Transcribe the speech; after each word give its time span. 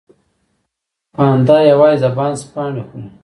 پاندا 1.13 1.57
یوازې 1.71 1.99
د 2.03 2.05
بانس 2.17 2.41
پاڼې 2.51 2.83
خوري 2.87 3.09